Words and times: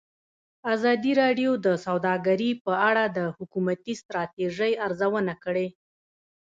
ازادي 0.73 1.11
راډیو 1.21 1.51
د 1.65 1.67
سوداګري 1.85 2.51
په 2.65 2.73
اړه 2.89 3.03
د 3.17 3.19
حکومتي 3.37 3.93
ستراتیژۍ 4.01 4.73
ارزونه 4.85 5.33
کړې. 5.43 5.67